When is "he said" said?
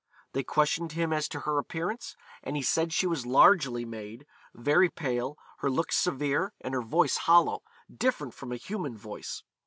2.55-2.91